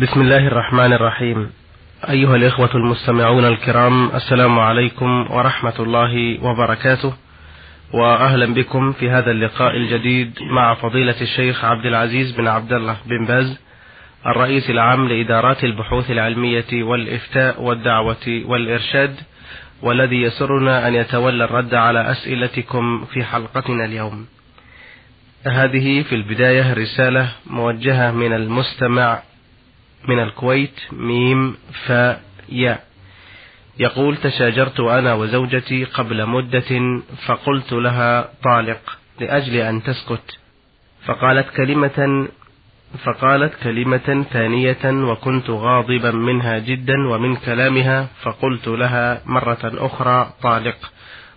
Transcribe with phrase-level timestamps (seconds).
[0.00, 1.50] بسم الله الرحمن الرحيم
[2.08, 7.12] أيها الإخوة المستمعون الكرام السلام عليكم ورحمة الله وبركاته
[7.92, 13.24] وأهلا بكم في هذا اللقاء الجديد مع فضيلة الشيخ عبد العزيز بن عبد الله بن
[13.24, 13.58] باز
[14.26, 19.14] الرئيس العام لإدارات البحوث العلمية والإفتاء والدعوة والإرشاد
[19.82, 24.26] والذي يسرنا أن يتولى الرد على أسئلتكم في حلقتنا اليوم
[25.46, 29.22] هذه في البداية رسالة موجهة من المستمع
[30.08, 32.84] من الكويت ميم فاء ياء
[33.78, 40.38] يقول تشاجرت أنا وزوجتي قبل مدة فقلت لها طالق لأجل أن تسكت.
[41.06, 42.28] فقالت كلمة
[43.04, 50.92] فقالت كلمة ثانية وكنت غاضبا منها جدا ومن كلامها فقلت لها مرة أخرى طالق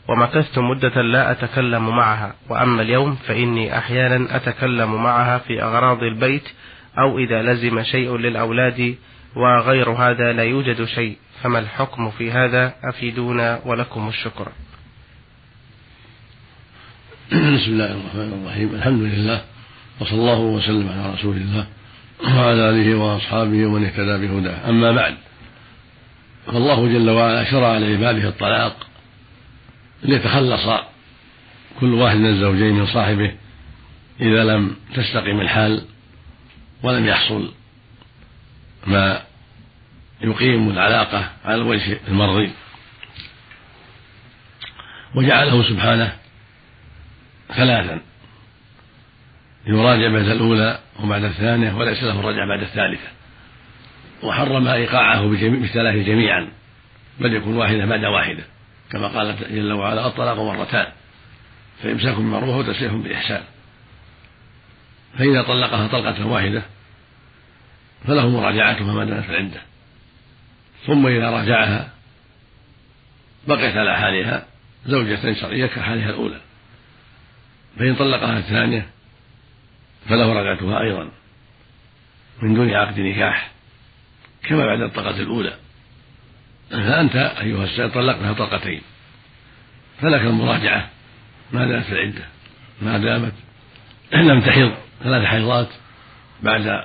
[0.07, 2.35] ومكثت مدة لا أتكلم معها.
[2.49, 6.49] وأما اليوم فإني أحيانا أتكلم معها في أغراض البيت
[6.97, 8.95] أو إذا لزم شيء للأولاد
[9.35, 11.17] وغير هذا لا يوجد شيء.
[11.41, 14.47] فما الحكم في هذا؟ أفيدونا ولكم الشكر.
[17.31, 18.75] بسم الله الرحمن الرحيم.
[18.75, 19.41] الحمد لله
[19.99, 21.67] وصلى الله وسلم على رسول الله
[22.23, 24.69] وعلى آله وأصحابه ومن اهتدى بهداه.
[24.69, 25.15] أما بعد
[26.45, 28.87] فالله جل وعلا شرع لعباده الطلاق
[30.03, 30.69] ليتخلص
[31.79, 33.31] كل واحد من الزوجين من صاحبه
[34.21, 35.81] إذا لم تستقم الحال.
[36.83, 37.53] ولم يحصل
[38.87, 39.21] ما
[40.21, 42.51] يقيم العلاقة على الوجه المرضي.
[45.15, 46.17] وجعله سبحانه
[47.55, 48.01] ثلاثا.
[49.65, 53.07] يراجع بعد الأولى وبعد الثانية وليس له الرجع بعد الثالثة.
[54.23, 56.47] وحرم إيقاعه بالثلاث جميعا.
[57.19, 58.43] بل يكون واحدة بعد واحدة.
[58.91, 60.87] كما قال جل وعلا الطلاق مرتان
[61.83, 63.43] فإمساك بمعروف وتسريح بإحسان.
[65.17, 66.63] فإذا طلقها طلقة واحدة
[68.07, 69.61] فله مراجعتها ما دامت العدة
[70.85, 71.89] ثم إذا راجعها
[73.47, 74.45] بقيت على حالها
[74.85, 76.41] زوجة شرعية كحالها الأولى.
[77.79, 78.89] فإن طلقها الثانية
[80.09, 81.09] فله رجعتها أيضا
[82.41, 83.51] من دون عقد نكاح
[84.43, 85.53] كما بعد الطلقة الأولى.
[86.71, 88.81] فأنت أيها السيد طلقتها طلقتين
[90.01, 90.89] فلك المراجعة
[91.51, 92.25] ما دامت العدة
[92.81, 93.33] ما دامت
[94.13, 94.73] لم تحض.
[95.03, 95.67] ثلاث حيضات
[96.43, 96.83] بعد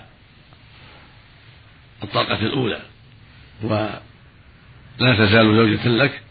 [2.02, 2.80] الطلقة الأولى
[3.62, 4.00] ولا
[4.98, 6.22] تزال زوجة لك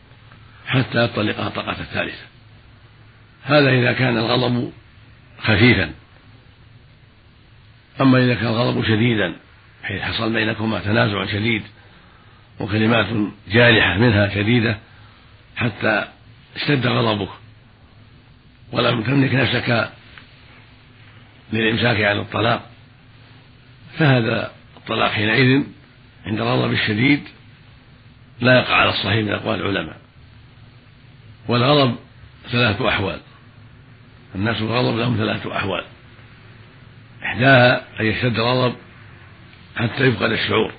[0.67, 2.25] حتى تطلقها الطلقة الثالثة.
[3.43, 4.71] هذا إذا كان الغضب
[5.39, 5.91] خفيفا.
[8.01, 9.35] أما إذا كان الغضب شديدا
[9.83, 11.63] حيث حصل بينكما تنازع شديد
[12.59, 13.07] وكلمات
[13.47, 14.77] جارحة منها شديدة
[15.55, 16.07] حتى
[16.55, 17.29] اشتد غضبك.
[18.71, 19.89] ولم تملك نفسك
[21.53, 22.69] للإمساك عن الطلاق.
[23.97, 25.63] فهذا الطلاق حينئذ
[26.25, 27.23] عند الغضب الشديد
[28.41, 29.97] لا يقع على الصحيح من أقوال العلماء.
[31.47, 31.95] والغضب
[32.51, 33.19] ثلاثة أحوال.
[34.35, 35.83] الناس الغضب لهم ثلاثة أحوال.
[37.23, 38.75] إحداها أن يشتد الغضب
[39.75, 40.71] حتى يفقد الشعور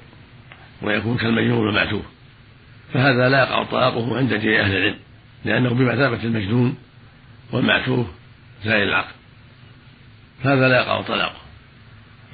[0.83, 2.03] ويكون كالمجنون والمعتوه
[2.95, 4.99] فهذا لا يقع طلاقه عند جميع أهل العلم
[5.45, 6.79] لأنه بمثابة المجنون
[7.53, 8.07] والمعتوه
[8.65, 9.15] زائل العقل.
[10.45, 11.41] فهذا لا يقع طلاقه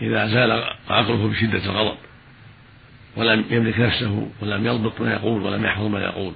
[0.03, 1.97] إذا زال عقله بشدة الغضب
[3.17, 6.35] ولم يملك نفسه ولم يضبط ما يقول ولم يحفظ ما يقول.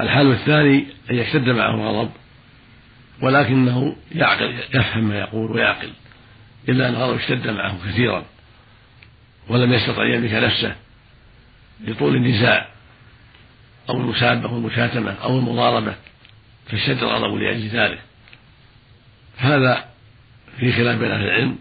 [0.00, 2.10] الحال الثاني أن يشتد معه الغضب
[3.22, 5.90] ولكنه يعقل يفهم ما يقول ويعقل
[6.68, 8.24] إلا أن الغضب اشتد معه كثيرا
[9.48, 10.76] ولم يستطع أن يملك نفسه
[11.84, 12.68] لطول النزاع
[13.88, 15.94] أو المسابة أو المشاتمة أو المضاربة
[16.66, 17.98] فاشتد الغضب لأجل ذلك.
[19.36, 19.95] هذا
[20.58, 21.58] في خلاف بين أهل العلم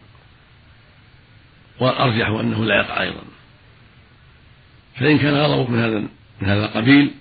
[1.79, 3.21] والأرجح أنه لا يقع أيضا.
[4.95, 5.99] فإن كان غضبك من هذا
[6.41, 7.11] من هذا القبيل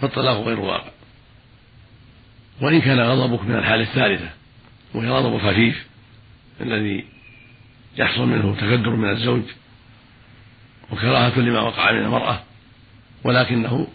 [0.00, 0.90] فالطلاق غير واقع.
[2.60, 4.30] وإن كان غضبك من الحالة الثالثة
[4.94, 5.86] وهي غضب خفيف
[6.60, 7.04] الذي
[7.96, 9.42] يحصل منه تكدر من الزوج
[10.90, 12.42] وكراهة لما وقع من المرأة
[13.24, 13.88] ولكنه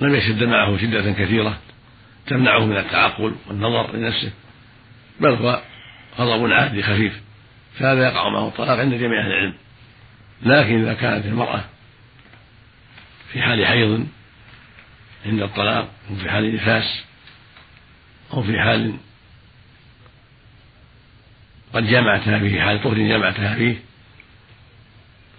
[0.00, 1.58] لم يشد معه شدة كثيرة
[2.26, 4.32] تمنعه من التعقل والنظر لنفسه
[5.20, 5.62] بل هو
[6.18, 7.20] غضب عادي خفيف.
[7.78, 9.54] فهذا يقع معه الطلاق عند جميع أهل العلم.
[10.42, 11.64] لكن إذا كانت المرأة
[13.32, 14.06] في حال حيض
[15.26, 17.04] عند الطلاق أو في حال نفاس
[18.32, 18.94] أو في حال
[21.72, 23.76] قد جمعتها في حال طهر جمعتها فيه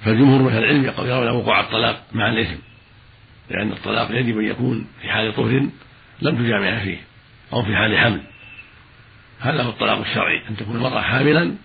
[0.06, 2.60] فالجمهور من أهل العلم يرون وقوع الطلاق مع الإثم.
[3.50, 5.70] لأن الطلاق يجب أن يكون في حال طهر
[6.22, 6.98] لم تجامعها فيه
[7.54, 8.22] أو في حال حمل.
[9.40, 11.56] هذا هو الطلاق الشرعي أن تكون المرأة حاملا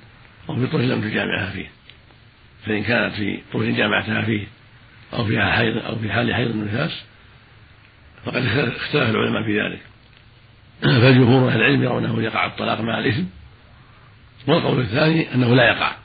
[0.49, 1.71] أو في طهر لم تجامعها فيه.
[2.67, 4.47] فإن كانت في طهر جامعتها فيه
[5.13, 7.05] أو فيها حيض أو في حال حيض النفاس
[8.25, 9.81] فقد اختلف العلماء في ذلك.
[10.83, 13.25] فجمهور أهل العلم يرون أنه يقع الطلاق مع الإثم.
[14.47, 15.97] والقول الثاني أنه لا يقع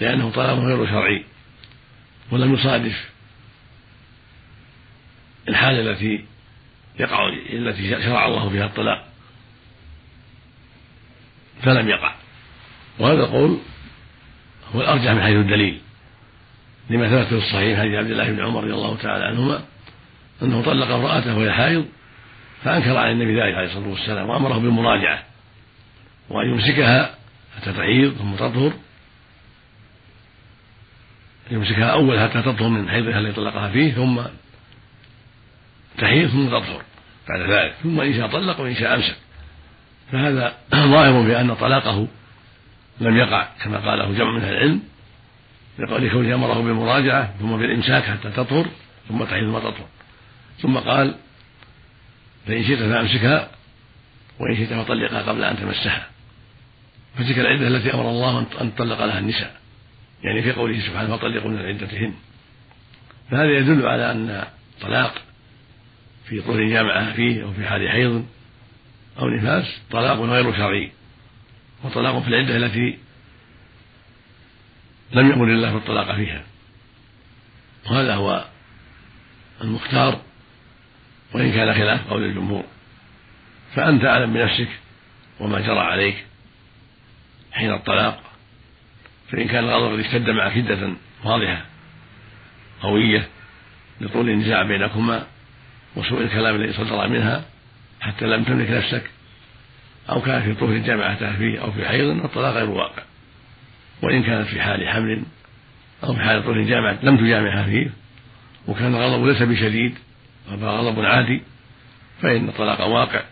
[0.00, 1.24] لأنه طلاق غير شرعي
[2.30, 3.10] ولم يصادف.
[5.48, 6.24] الحالة التي
[7.00, 9.07] يقع التي شرع الله فيها الطلاق
[11.68, 12.14] فلم يقع.
[12.98, 13.58] وهذا القول
[14.74, 15.80] هو الأرجح من حيث الدليل.
[16.90, 19.60] لما ثبت في الصحيح حديث عبد الله بن عمر رضي الله تعالى عنهما
[20.42, 21.86] أنه طلق امرأته وهي حائض
[22.64, 25.22] فأنكر على النبي ذلك عليه الصلاة والسلام وأمره بالمراجعة
[26.28, 27.14] وأن يمسكها
[27.56, 28.72] حتى تحيض ثم تطهر.
[31.50, 34.20] يمسكها أول حتى تطهر من حيضها الذي طلقها فيه ثم
[35.98, 36.82] تحيض ثم تطهر
[37.28, 37.74] بعد ذلك.
[37.82, 39.16] ثم إن شاء طلق وإن شاء أمسك.
[40.12, 40.56] فهذا
[40.94, 42.08] ظاهر بأن طلاقه
[43.00, 44.82] لم يقع كما قاله جمع من العلم
[45.78, 48.66] لقول كونه أمره بالمراجعة ثم بالإمساك حتى تطهر
[49.08, 49.86] ثم تحيض ثم تطهر.
[50.62, 51.14] ثم قال
[52.46, 53.48] فإن شئت فأمسكها
[54.40, 56.06] وإن شئت فطلقها قبل أن تمسها.
[57.14, 59.56] فتلك العدة التي أمر الله ان تطلق لها النساء
[60.24, 62.14] يعني في قوله سبحانه فطلقوا من عدتهن.
[63.30, 64.44] فهذا يدل على أن
[64.80, 65.14] طلاق
[66.24, 68.26] في طول جامعة فيه أو في حال حيض
[69.18, 70.92] أو نفاس طلاق غير شرعي.
[71.84, 72.98] وطلاق في العدة التي
[75.12, 76.42] لم يأمر الله بالطلاق فيها.
[77.86, 78.44] وهذا هو
[79.60, 80.20] المختار
[81.34, 82.64] وإن كان خلاف قول الجمهور.
[83.74, 84.68] فأنت أعلم بنفسك
[85.40, 86.24] وما جرى عليك
[87.52, 88.22] حين الطلاق.
[89.32, 90.92] فإن كان الغضب قد اشتد معك شدة
[91.24, 91.64] واضحة
[92.82, 93.28] قوية
[94.00, 95.26] لطول النزاع بينكما
[95.96, 97.44] وسوء الكلام الذي صدر منها
[98.00, 99.10] حتى لم تملك نفسك
[100.10, 103.02] أو كان في طهر جامعتها فيه أو في حيض الطلاق غير واقع.
[104.02, 105.22] وإن كانت في حال حمل
[106.04, 107.90] أو في حال طهر جامعة لم تجامعها فيه
[108.68, 109.98] وكان الغضب ليس بشديد
[110.50, 111.42] غضب عادي
[112.22, 113.22] فإن الطلاق واقع.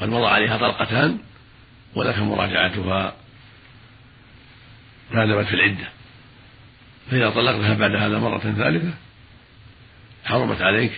[0.00, 1.18] قد مضى عليها طلقتان
[1.94, 3.14] ولك مراجعتها
[5.10, 5.88] ما دامت في العدة.
[7.10, 8.94] فإذا طلقتها بعد هذا مرة ثالثة
[10.24, 10.92] حرمت عليك.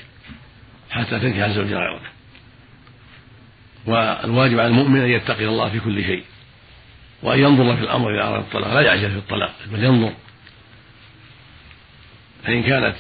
[0.91, 2.03] حتى تنكح الزوج غيرك
[3.87, 6.25] والواجب على المؤمن أن يتقي الله في كل شيء
[7.23, 8.75] وأن ينظر في الأمر إذا أراد الطلاق.
[8.75, 10.13] لا يعجل في الطلاق بل ينظر.
[12.45, 12.97] فإن كانت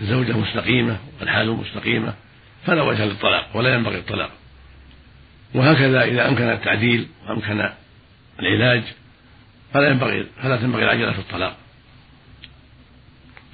[0.00, 2.14] الزوجة مستقيمة والحال مستقيمة
[2.66, 4.30] فلا وجه للطلاق ولا ينبغي الطلاق.
[5.54, 7.70] وهكذا إذا أمكن التعديل وأمكن
[8.40, 8.82] العلاج
[9.72, 11.56] فلا ينبغي فلا تنبغي العجلة في الطلاق.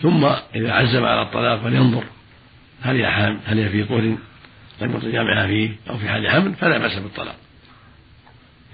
[0.03, 0.25] ثم
[0.55, 2.05] إذا عزم على الطلاق فلينظر.
[2.83, 4.01] هل هي حامل هل هي في طهر
[4.81, 7.37] لم يطل جامعها فيه أو في حال حمل؟ فلا بأس بالطلاق.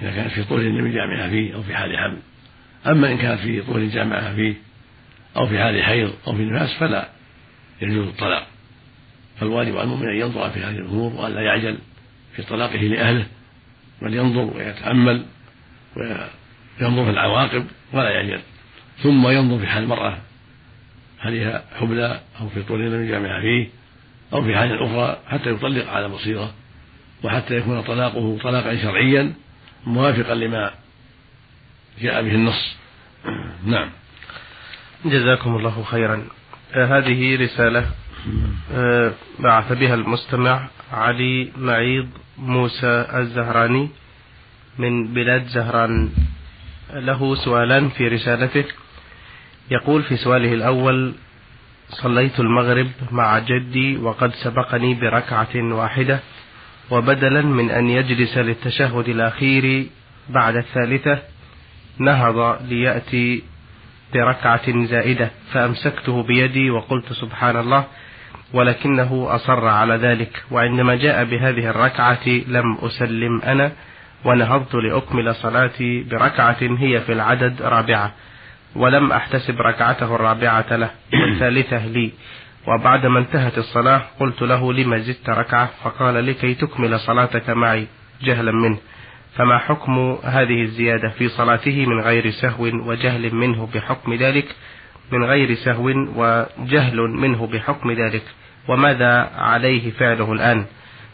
[0.03, 2.19] إذا كانت في طول لم يجامعها فيه أو في حال حمل.
[2.87, 4.55] أما إن كانت في طول جامعها فيه
[5.37, 7.09] أو في حال حيض أو في نفاس فلا
[7.83, 8.47] يجوز الطلاق.
[9.41, 11.79] فالواجب على المؤمن أن ينظر في هذه الأمور وأن لا يعجل
[12.37, 13.27] في طلاقه لأهله
[14.03, 15.25] بل ينظر ويتأمل
[15.97, 18.41] وينظر في العواقب ولا يعجل.
[19.03, 20.19] ثم ينظر في حال المرأة
[21.19, 23.69] هل هي حبلى أو في طول لم يجامعها فيه
[24.33, 26.55] أو في حال أخرى حتى يطلق على بصيرة
[27.25, 29.35] وحتى يكون طلاقه طلاقا شرعيا
[29.87, 30.71] موافقا لما
[32.01, 32.77] جاء به النص.
[33.65, 33.91] نعم.
[35.05, 36.25] جزاكم الله خيرا.
[36.75, 37.91] آه هذه رسالة
[38.73, 43.89] آه بعث بها المستمع علي معيض موسى الزهراني
[44.79, 46.11] من بلاد زهران.
[46.95, 48.65] له سؤالان في رسالته.
[49.71, 51.15] يقول في سؤاله الأول
[51.89, 56.21] صليت المغرب مع جدي وقد سبقني بركعة واحدة
[56.91, 59.87] وبدلا من أن يجلس للتشهد الأخير
[60.29, 61.19] بعد الثالثة
[61.99, 63.43] نهض ليأتي
[64.15, 67.85] بركعة زائدة فأمسكته بيدي وقلت سبحان الله
[68.53, 73.73] ولكنه أصر على ذلك وعندما جاء بهذه الركعة لم أسلم أنا
[74.25, 78.13] ونهضت لأكمل صلاتي بركعة هي في العدد رابعة.
[78.75, 82.13] ولم أحتسب ركعته الرابعة له والثالثة لي.
[82.69, 87.87] وبعدما انتهت الصلاة قلت له لما زدت ركعة؟ فقال لكي تكمل صلاتك معي
[88.23, 88.79] جهلا منه.
[89.35, 94.57] فما حكم هذه الزيادة في صلاته من غير سهو وجهل منه بحكم ذلك؟
[95.13, 98.23] من غير سهو وجهل منه بحكم ذلك.
[98.69, 100.65] وماذا عليه فعله الآن؟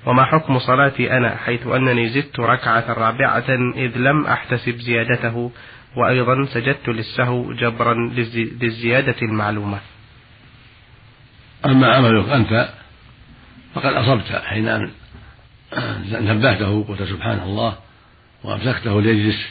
[0.07, 3.45] وما حكم صلاتي أنا حيث أنني زدت ركعة رابعة
[3.77, 5.51] إذ لم أحتسب زيادته
[5.97, 7.95] وأيضا سجدت للسهو جبرا
[8.61, 9.81] للزيادة المعلومة.
[11.65, 12.69] أما عملك أنت
[13.75, 14.91] فقد أصبت حين
[16.13, 17.79] نبهته قلت سبحان الله
[18.45, 19.49] وأمسكته ليجلس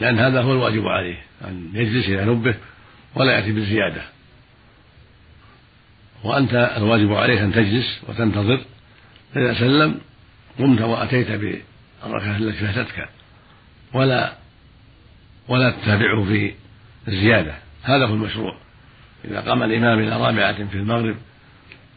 [0.00, 2.54] لأن هذا هو الواجب عليه أن يجلس إلى نبه
[3.14, 4.02] ولا يأتي بالزيادة.
[6.24, 8.60] وأنت الواجب عليك أن تجلس وتنتظر
[9.34, 10.00] فإذا سلم
[10.58, 13.08] قمت وأتيت بالركعة التي فاتتك
[13.92, 14.32] ولا
[15.48, 16.54] ولا تتابعه في
[17.08, 18.56] الزيادة هذا هو المشروع.
[19.24, 21.16] إذا قام الإمام إلى رابعة في المغرب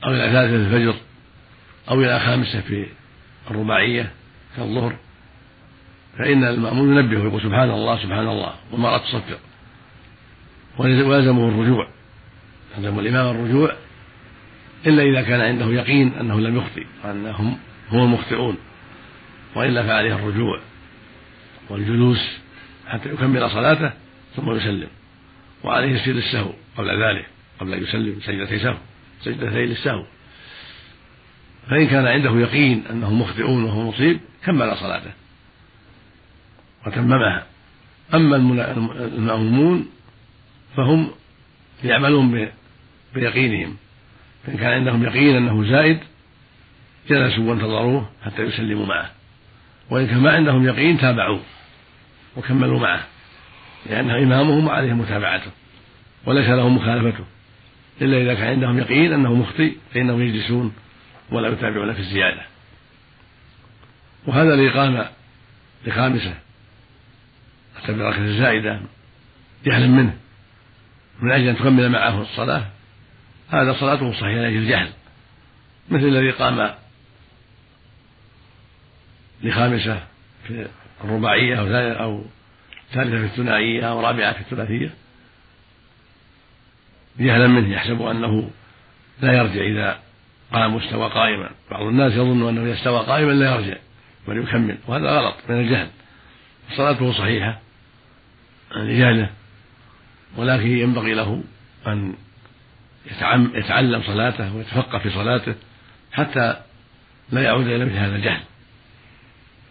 [0.03, 0.95] أو إلى ثالثة في الفجر
[1.89, 2.85] أو إلى خامسة في
[3.51, 4.11] الرباعية
[4.57, 4.95] كالظهر
[6.17, 9.39] فإن المأمون ينبه ويقول سبحان الله سبحان الله والمرأة تصفق
[10.77, 11.87] ويلزمه الرجوع.
[12.77, 13.75] يلزم الإمام الرجوع
[14.87, 17.57] إلا إذا كان عنده يقين أنه لم يخطئ وأنهم
[17.91, 18.57] هم المخطئون
[19.55, 20.59] وإلا فعليه الرجوع
[21.69, 22.37] والجلوس
[22.88, 23.91] حتى يكمل صلاته
[24.36, 24.88] ثم يسلم.
[25.63, 27.25] وعليه يسير السهو قبل ذلك
[27.60, 28.77] قبل أن يسلم سجدتي سهو
[29.22, 30.06] سجدتي للسهو.
[31.70, 35.12] فإن كان عنده يقين أنهم مخطئون وهو مصيب كمل صلاته.
[36.88, 37.46] وتممها.
[38.13, 39.89] أما المأمومون
[40.77, 41.12] فهم
[41.84, 42.50] يعملون
[43.15, 43.77] بيقينهم.
[44.46, 46.00] فإن كان عندهم يقين أنه زائد
[47.10, 49.12] جلسوا وانتظروه حتى يسلموا معه.
[49.89, 51.41] وإن كان ما عندهم يقين تابعوه.
[52.38, 53.06] وكملوا معه
[53.86, 55.51] لأنه إمامهم وعليه متابعته
[56.25, 57.25] وليس لهم مخالفته.
[58.01, 60.74] إلا إذا كان عندهم يقين أنه مخطئ فإنهم يجلسون
[61.32, 62.41] ولا يتابعون في الزيادة.
[64.27, 65.10] وهذا الإقامة
[65.86, 66.34] لخامسة.
[67.77, 68.79] حتى بالركعة الزائدة
[69.65, 70.17] جهلا منه.
[71.22, 72.65] من أجل أن تكمل معه الصلاة
[73.50, 74.89] هذا صلاته صحيحة لأجل الجهل.
[75.89, 76.75] مثل الذي قام
[79.44, 80.03] لخامسة
[80.48, 80.67] في
[81.03, 81.67] الرباعية أو
[82.03, 82.23] أو
[82.91, 84.93] ثالثة في الثنائية أو رابعة في الثلاثية.
[87.19, 88.49] جهلا منه يحسب أنه
[89.21, 89.99] لا يرجع إذا
[90.53, 91.49] قام مستوى قائما.
[91.71, 93.77] بعض الناس يظن أنه إذا استوى قائما لا يرجع
[94.27, 95.87] بل يكمل وهذا غلط من الجهل.
[96.75, 97.59] صلاته صحيحة
[98.75, 99.29] لجهله
[100.37, 101.43] ولكن ينبغي له
[101.87, 102.13] أن
[103.55, 105.55] يتعلم صلاته ويتفقه في صلاته
[106.11, 106.55] حتى
[107.31, 108.41] لا يعود إلى مثل هذا الجهل.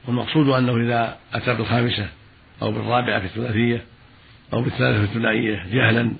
[0.07, 2.09] والمقصود أنه إذا أتى بالخامسة
[2.63, 3.85] أو بالرابعة في الثلاثية
[4.53, 6.13] أو بالثالثة في الثنائية جهلا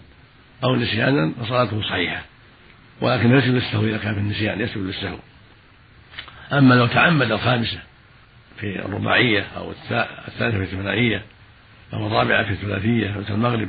[0.65, 2.23] أو نسيانا فصلاته صحيحة.
[3.01, 5.17] ولكن يسجد للسهو إذا كان في النسيان يسجد للسهو
[6.53, 7.79] أما لو تعمد الخامسة
[8.61, 9.71] في الرباعية أو
[10.29, 11.23] الثالثة في الثنائية
[11.93, 13.69] أو الرابعة في الثلاثية مثل المغرب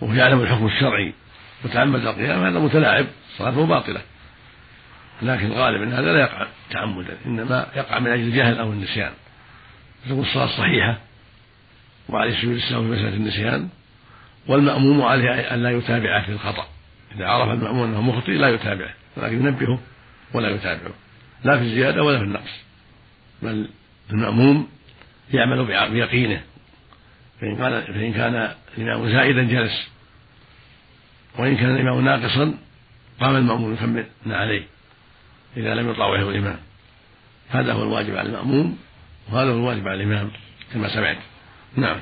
[0.00, 1.12] وهو يعلم الحكم الشرعي
[1.64, 3.06] وتعمد القيام هذا متلاعب
[3.38, 4.00] صلاته باطلة.
[5.22, 9.12] لكن الغالب أن هذا لا يقع تعمدا إنما يقع من أجل الجهل أو النسيان.
[10.08, 10.98] تكون الصلاة صحيحة
[12.08, 13.68] وعليه سجود السهو في مسألة النسيان
[14.46, 16.66] والمأموم عليه أن لا يتابعه في الخطأ.
[17.16, 19.78] إذا عرف المأموم أنه مخطئ لا يتابعه ولكن ينبهه
[20.34, 20.94] ولا يتابعه.
[21.44, 22.50] لا في الزيادة ولا في النقص.
[23.42, 23.68] بل
[24.10, 24.68] المأموم
[25.32, 26.42] يعمل بيقينه.
[27.40, 29.88] فإن كان فإن كان الإمام زائدا جلس.
[31.38, 32.54] وإن كان الإمام ناقصا
[33.20, 34.62] قام المأموم يكمل عليه
[35.56, 36.58] إذا لم يطاوعه الإمام.
[37.50, 38.78] هذا هو الواجب على المأموم
[39.32, 40.30] وهذا هو الواجب على الإمام
[40.74, 41.16] كما سمعت.
[41.76, 41.96] نعم.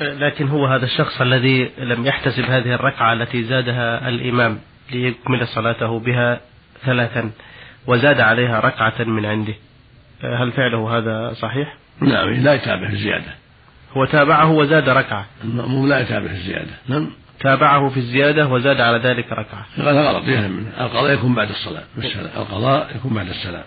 [0.00, 4.58] لكن هو هذا الشخص الذي لم يحتسب هذه الركعة التي زادها الإمام
[4.92, 6.40] ليكمل صلاته بها
[6.84, 7.30] ثلاثا
[7.86, 9.54] وزاد عليها ركعة من عنده.
[10.22, 13.34] هل فعله هذا صحيح؟ نعم لا يتابع في الزيادة.
[13.92, 15.26] هو تابعه وزاد ركعة.
[15.44, 16.72] المأموم لا يتابع في الزيادة.
[16.88, 17.10] نعم.
[17.40, 19.66] تابعه في الزيادة وزاد على ذلك ركعة.
[19.76, 20.72] هذا غلط منه.
[20.80, 21.82] القضاء يكون بعد الصلاة.
[22.36, 23.64] القضاء يكون بعد السلام.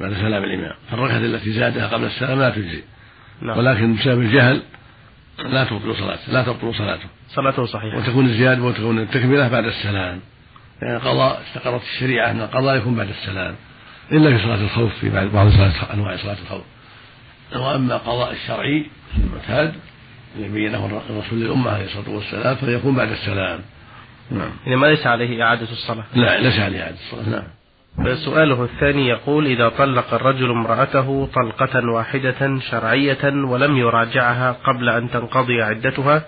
[0.00, 0.74] بعد سلام الإمام.
[0.90, 2.82] فالركعة التي زادها قبل السلام لا تجزي.
[3.42, 3.58] نعم.
[3.58, 4.62] ولكن بسبب الجهل
[5.38, 7.08] لا تبطل صلاته لا تبطل صلاته.
[7.28, 7.98] صلاته صحيحة.
[7.98, 10.20] وتكون الزيادة وتكون التكملة بعد السلام.
[10.82, 13.54] يعني القضاء استقرت الشريعة أن القضاء يكون بعد السلام.
[14.12, 16.64] إلا في صلاة الخوف في بعض صلاة أنواع صلاة الخوف.
[17.56, 18.86] وأما القضاء الشرعي
[19.16, 19.74] المعتاد
[20.36, 23.60] الذي بينه الرسول للأمة عليه الصلاة والسلام فيكون بعد السلام.
[24.30, 24.50] نعم.
[24.66, 26.04] يعني ما ليس عليه إعادة الصلاة.
[26.14, 27.28] لا ليس عليه إعادة الصلاة.
[27.28, 27.57] نعم.
[28.04, 35.62] سؤاله الثاني يقول إذا طلق الرجل امرأته طلقة واحدة شرعية ولم يراجعها قبل أن تنقضي
[35.62, 36.24] عدتها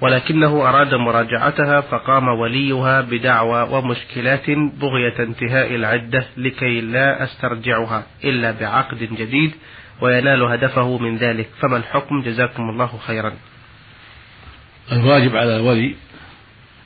[0.00, 8.98] ولكنه أراد مراجعتها فقام وليها بدعوى ومشكلات بغية انتهاء العدة لكي لا أسترجعها إلا بعقد
[8.98, 9.52] جديد
[10.00, 11.48] وينال هدفه من ذلك.
[11.60, 13.32] فما الحكم؟ جزاكم الله خيرا.
[14.92, 15.94] الواجب على الولي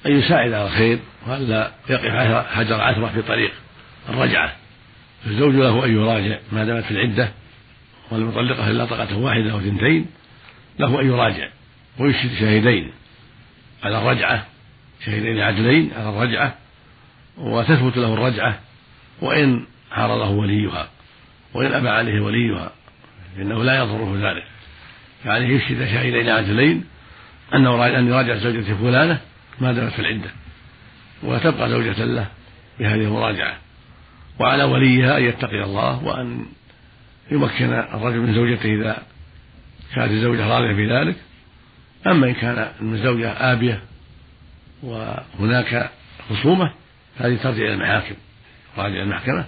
[0.06, 3.52] أن يساعد على الخير وألا يقف حجر عثرة في طريق.
[4.08, 4.56] الرجعة.
[5.24, 7.32] فالزوج له أن يراجع ما دامت في العدة
[8.10, 10.06] والمطلقة إلا طلقة واحدة أو اثنتين
[10.78, 11.48] له أن يراجع
[11.98, 12.90] ويشهد شاهدين
[13.82, 14.46] على الرجعة
[15.04, 16.54] شاهدين عدلين على الرجعة
[17.36, 18.60] وتثبت له الرجعة
[19.20, 20.88] وإن عارضه وليها
[21.54, 22.72] وإن أبى عليه وليها
[23.36, 24.44] فإنه لا يضره ذلك.
[25.24, 26.84] فعليه يشهد شاهدين عادلين
[27.54, 29.20] أنه أن يراجع زوجته فلانة
[29.60, 30.30] ما دامت في العدة
[31.22, 32.26] وتبقى زوجة له
[32.78, 33.56] بهذه المراجعة.
[34.40, 36.46] وعلى وليها أن يتقي الله وأن
[37.30, 39.02] يمكن الرجل من زوجته إذا
[39.94, 41.16] كانت الزوجة راضية في ذلك.
[42.06, 43.80] أما إن كان الزوجة آبية
[44.82, 45.90] وهناك
[46.30, 46.72] خصومة
[47.16, 48.14] هذه ترجع إلى المحاكم
[48.78, 49.44] راجع المحكمة.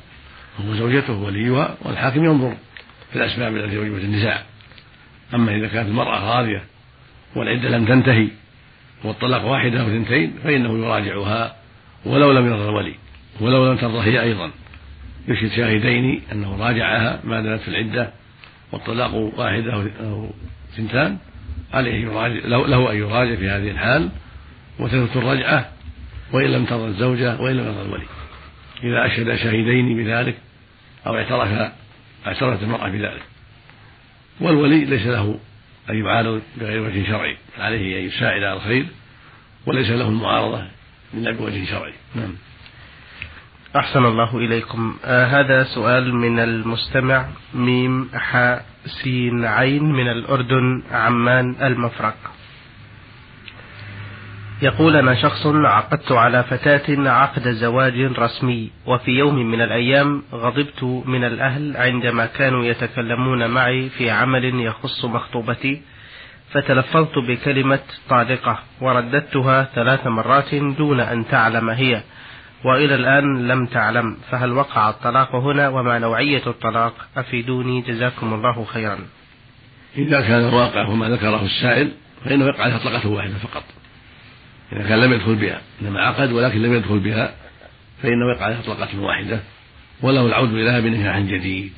[0.61, 2.57] هو زوجته وليها والحاكم ينظر
[3.11, 4.42] في الأسباب التي وجبت النزاع.
[5.35, 6.64] أما إذا كانت المرأة راضية
[7.37, 8.28] والعدة لم تنتهي
[9.04, 11.57] والطلاق واحدة أو اثنتين فإنه يراجعها
[12.04, 12.95] ولو لم يرضى الولي
[13.40, 14.50] ولو لم ترضى هي أيضا.
[15.29, 18.11] يشهد شاهدين أنه راجعها ما دامت في العدة
[18.73, 20.31] والطلاق واحدة أو
[20.77, 21.19] ثنتان
[21.73, 24.11] عليه يراجع له أن يراجع في هذه الحال
[24.79, 25.73] وتثبت الرجعة
[26.33, 28.07] وإن لم ترضى الزوجة وإن لم يرضى الولي.
[28.83, 30.37] إذا أشهد شاهدين بذلك
[31.07, 31.73] أو اعترف
[32.27, 33.23] اعترفت المرأة بذلك.
[34.41, 35.39] والولي ليس له
[35.91, 38.87] أن يعارض بغير وجه شرعي عليه أن يساعد على الخير
[39.67, 40.67] وليس له المعارضة
[41.15, 41.93] إلا بوجه شرعي.
[42.15, 42.35] نعم.
[43.77, 44.97] أحسن الله إليكم.
[45.05, 52.15] آه هذا سؤال من المستمع ميم حاء سين عين من الأردن عمان المفرق.
[54.63, 61.25] يقول أنا شخص عقدت على فتاة عقد زواج رسمي وفي يوم من الأيام غضبت من
[61.25, 65.83] الأهل عندما كانوا يتكلمون معي في عمل يخص مخطوبتي
[66.51, 72.03] فتلفظت بكلمة طالقة ورددتها ثلاث مرات دون أن تعلم هي.
[72.65, 78.99] وإلى الآن لم تعلم فهل وقع الطلاق هنا وما نوعية الطلاق؟ أفيدوني جزاكم الله خيرا.
[79.97, 81.93] إذا كان الواقع وما ذكره السائل
[82.25, 83.65] فإنه يقع عليها طلقة واحدة فقط.
[84.73, 87.35] إذا كان لم يدخل بها إنما عقد ولكن لم يدخل بها
[88.03, 89.41] فإنه يقع عليها طلقة واحدة
[90.03, 91.73] وله العود إليها بنكاح جديد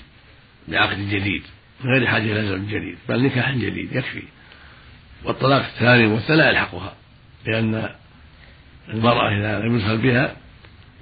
[0.68, 1.42] بعقد جديد
[1.84, 4.22] من غير حاجة إلى زوج جديد بل نكاح جديد يكفي.
[5.24, 6.94] والطلاق الثاني والثاني لا يلحقها
[7.46, 7.88] لأن
[8.88, 10.36] المرأة إذا لم يدخل بها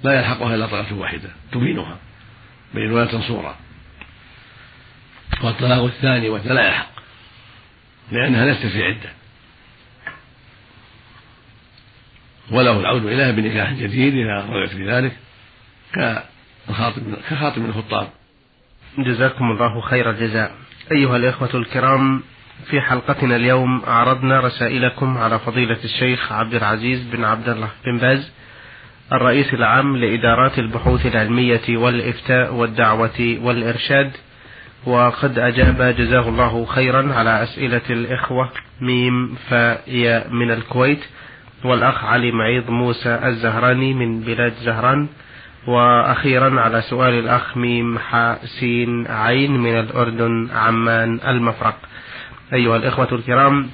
[0.03, 1.97] لا يلحقها إلا طلقة واحدة تبينها
[2.73, 3.55] بين ولاة صورة.
[5.43, 6.89] والطلاق الثاني والثاني لا يلحق
[8.11, 9.09] لأنها ليست في عدة.
[12.51, 15.17] وله العود إليها بنكاح جديد إذا رغبت في ذلك
[15.93, 18.09] كخاطب كخاطب من الخطاب.
[18.97, 20.55] جزاكم الله خير الجزاء.
[20.91, 22.23] أيها الإخوة الكرام
[22.65, 28.31] في حلقتنا اليوم عرضنا رسائلكم على فضيلة الشيخ عبد العزيز بن عبد الله بن باز.
[29.13, 34.11] الرئيس العام لإدارات البحوث العلمية والإفتاء والدعوة والإرشاد
[34.85, 38.49] وقد أجاب جزاه الله خيرا على أسئلة الإخوة
[38.81, 40.99] ميم فاء من الكويت
[41.63, 45.07] والأخ علي معيض موسى الزهراني من بلاد زهران
[45.67, 51.75] وأخيرا على سؤال الأخ ميم حاء سين عين من الأردن عمان المفرق.
[52.53, 53.69] أيها الإخوة الكرام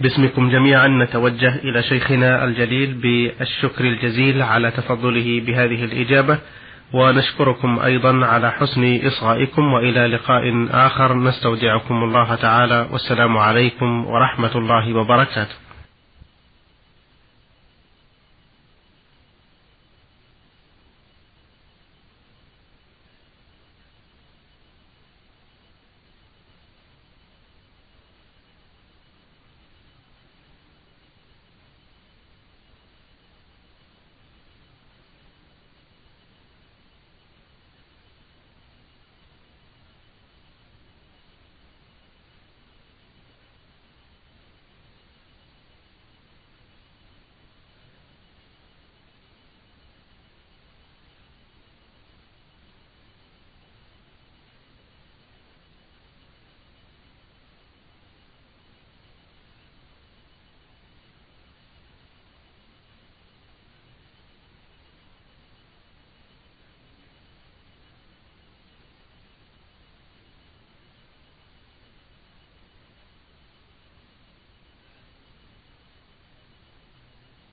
[0.00, 6.38] باسمكم جميعا نتوجه إلى شيخنا الجليل بالشكر الجزيل على تفضله بهذه الإجابة
[6.92, 11.14] ونشكركم أيضا على حسن إصغائكم وإلى لقاء آخر.
[11.14, 15.67] نستودعكم الله تعالى والسلام عليكم ورحمة الله وبركاته.